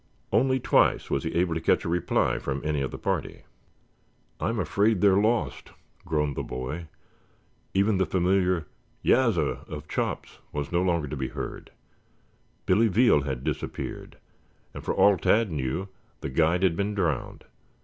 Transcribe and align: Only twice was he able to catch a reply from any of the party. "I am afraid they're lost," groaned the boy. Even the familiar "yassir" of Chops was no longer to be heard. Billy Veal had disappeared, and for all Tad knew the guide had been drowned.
Only 0.33 0.59
twice 0.59 1.11
was 1.11 1.25
he 1.25 1.35
able 1.35 1.53
to 1.53 1.61
catch 1.61 1.85
a 1.85 1.87
reply 1.87 2.39
from 2.39 2.59
any 2.65 2.81
of 2.81 2.89
the 2.89 2.97
party. 2.97 3.43
"I 4.39 4.49
am 4.49 4.57
afraid 4.59 4.99
they're 4.99 5.15
lost," 5.15 5.73
groaned 6.07 6.35
the 6.35 6.41
boy. 6.41 6.87
Even 7.75 7.99
the 7.99 8.07
familiar 8.07 8.65
"yassir" 9.03 9.59
of 9.69 9.87
Chops 9.87 10.39
was 10.51 10.71
no 10.71 10.81
longer 10.81 11.07
to 11.07 11.15
be 11.15 11.27
heard. 11.27 11.69
Billy 12.65 12.87
Veal 12.87 13.21
had 13.21 13.43
disappeared, 13.43 14.17
and 14.73 14.83
for 14.83 14.95
all 14.95 15.17
Tad 15.19 15.51
knew 15.51 15.87
the 16.21 16.29
guide 16.31 16.63
had 16.63 16.75
been 16.75 16.95
drowned. 16.95 17.43